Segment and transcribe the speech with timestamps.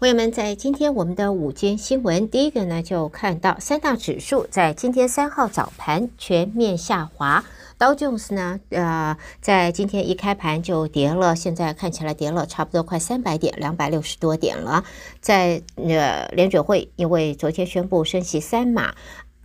[0.00, 7.44] 朋友们，在今天我们的午间新闻，第一个呢就看到三大指数在今天三号早盘全面下滑。
[7.76, 14.82] 道琼斯呢，呃，在今天一开盘就跌了，现在看起来跌了差不多快三百点，两百六十多点了。
[15.20, 18.94] 在呃联准会因为昨天宣布升息三码。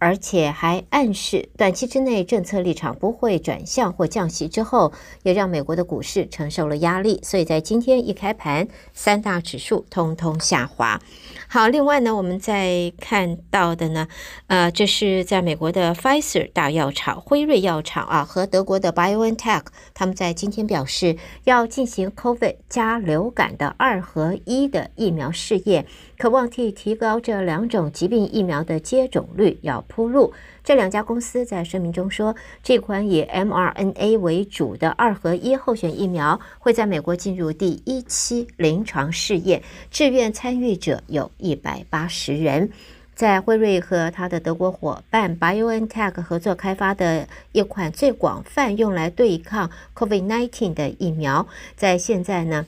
[0.05, 4.93] 而且还暗示短期之内政策立场不会转向或降息，之后
[5.23, 11.01] 也让美国的股市承受了压力，所以在今天一开盘，三大指数通通下滑。
[11.47, 14.07] 好，另外呢，我们再看到的呢，
[14.45, 19.63] 呃，这是在美国的 Pfizer 大药厂、辉瑞药厂啊，和德国的 BioNTech，
[19.95, 25.87] 他们在今天表示要进行 COVID 加流感的二合一的疫苗试验。
[26.17, 30.33] 渴望替提高这两种疾病疫苗的接种率要铺路。
[30.61, 42.69] 这两家公司在声明中说，这款以 mRNA 为主的二合一候选疫苗会在美国进入第一期临床试验，志愿参与者有一百八十人。
[43.13, 52.65] 在辉瑞和他的德国伙伴 BioNTech 合作开发的一款最广泛用来对抗 COVID-19 的疫苗，在现在呢。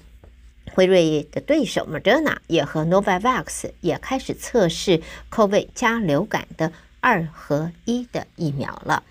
[0.74, 9.04] 辉瑞的对手 Moderna 也和 Novavax 也开始测试 COVID 加流感的二合一的疫苗了。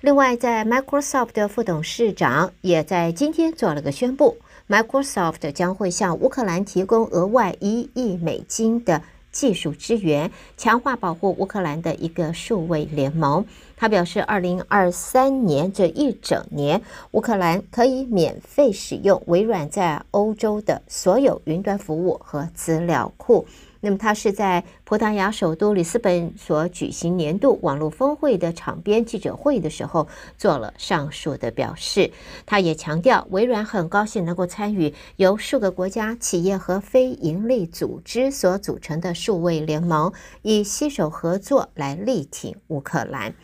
[0.00, 4.36] 另外，在 Microsoft 的副董事长也在今天做了个宣布
[4.68, 9.02] ，Microsoft 将会向乌克兰提供额外一亿美金的。
[9.30, 13.44] 技术支援，强化保护乌克兰的一个数位联盟。
[13.76, 23.46] 他表示，二零二三年这一整年，乌克兰可以免费使用微软在欧洲的所有云端服务和资料库。
[23.80, 32.10] 那么，他是在葡萄牙首都里斯本所举行年度网络峰会的场边记者会的时候做了上述的表示。
[32.44, 40.12] 他也强调，微软很高兴能够参与由数个国家、企业和非营利组织所组成的数位联盟，
[40.42, 43.34] 以携手合作来力挺乌克兰。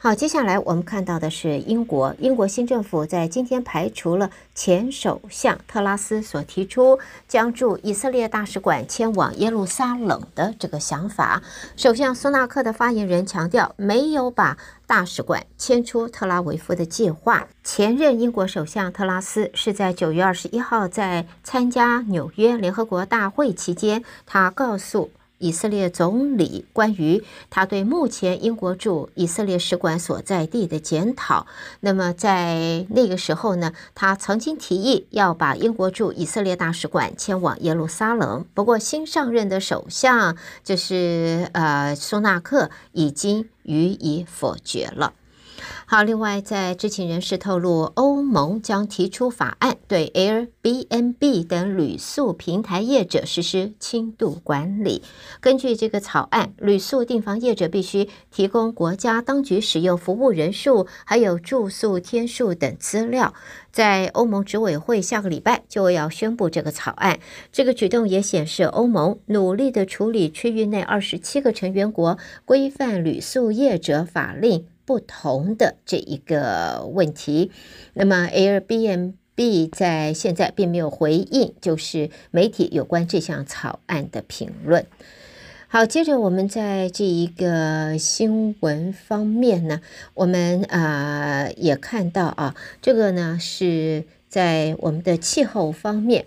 [0.00, 2.14] 好，接下来我们看到的是英国。
[2.20, 11.42] 英国新政府在今天排除了前首相特拉斯所提出将驻以色列大使馆迁往耶路撒冷的这个想法。
[11.76, 17.48] 首相苏纳克的发言人强调，没有把大使馆迁出特拉维夫的计划。
[17.64, 25.10] 前任英国首相特拉斯是在九月二十一号在参加纽约联合国大会期间，他告诉。
[25.38, 31.46] 以色列总理关于他对目前英国驻以色列使馆所在地的检讨，
[31.80, 38.44] 那么在那个时候呢，他曾经提议要把英国驻以色列大使馆迁往耶路撒冷。
[38.54, 45.12] 不过新上任的首相就是呃苏纳克已经予以否决了。
[45.86, 55.02] 好，另外，在知情人士透露，欧盟将提出法案，对 Airbnb 等旅宿平台业者实施轻度管理。
[55.40, 63.32] 根据这个草案，旅宿订房业者必须提供国家当局使用服务人数、还有住宿天数等资料。
[63.72, 67.18] 在欧盟执委会下个礼拜就要宣布这个草案。
[67.52, 74.66] 这个举动也显示欧盟努力地处理区域内二十七个成员国规范旅宿业者法令。
[74.88, 77.50] 不同的这一个问题，
[77.92, 84.86] 那么 Airbnb 在现在并没有回应，就是媒体有关这项草案的评论。
[85.68, 89.82] 好，接着我们在这一个新闻方面呢，
[90.14, 96.24] 我们啊、呃、也看到啊，这个呢是在我们的气候方面。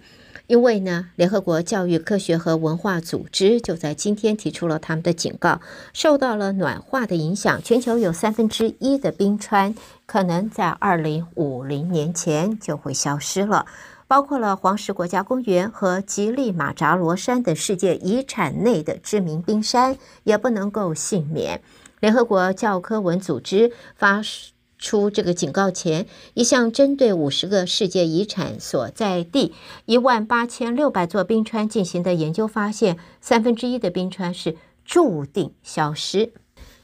[0.51, 5.61] 因为呢，联合国教育科学和文化组织就在今天提出了他们的警告，
[5.93, 9.73] 受到了暖化的影响，全球有三分之一的冰川
[10.05, 13.65] 可能在二零五零年前就会消失了，
[14.09, 21.61] 包括了黄石国家公园和吉利马扎罗山等世界遗产内的知名冰山也不能够幸免。
[22.01, 24.21] 联合国教科文组织发
[24.81, 29.53] 出这个警告前，一项针对五十个世界遗产所在地
[29.85, 36.33] 一万八千六百座冰川进行的研究发现，三分之一的冰川是注定消失。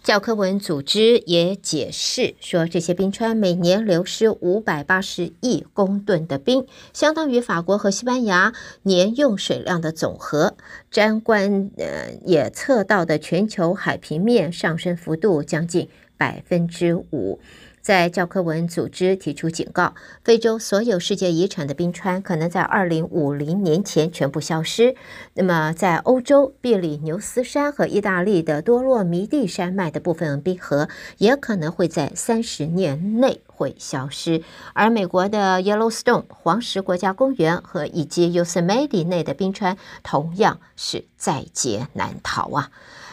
[0.03, 10.55] 教科文组织也解释说，这些冰川每年流失五百八十亿公吨的冰，相当于法国和西班牙年用水量的总和。
[10.89, 17.41] 参观呃也测到的全球海平面上升幅度将近百分之五。
[17.87, 24.93] 在教科文组织提出警告，非洲所有世界遗产的冰川可能在二零五零年前全部消失。
[25.35, 30.89] 那么，在欧洲，比利牛斯山和意大利的多洛米蒂山脉的部分冰河
[31.19, 34.43] 也可能会在三十年内会消失。
[34.73, 42.69] 而美国的 Yellowstone 黄石国家公园和以及 Yosemite 内的冰川同样是在劫难逃啊！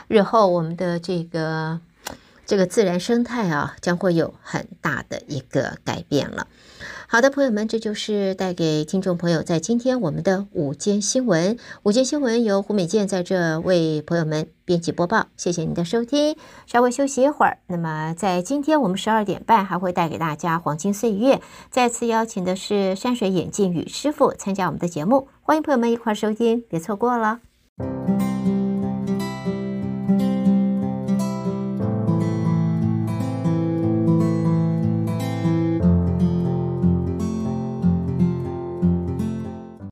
[0.09, 1.79] 日后我们的这个。
[2.47, 6.47] 这个自然生态啊，将会有很大的一个改变了。
[7.07, 11.57] 好的，朋友们，这就是带给听众朋友在今天我们的午间新闻。
[11.85, 16.37] 午间新闻由胡美健在这为朋友们编辑播报，谢谢您的收听。
[16.67, 21.41] 稍微休息一会儿，那么在今天我们十二点半还会带给大家黄金岁月。
[21.71, 27.41] 再次邀请的是山水眼镜与师傅参加我们的节目，欢迎朋友们一块儿收听，别错过了。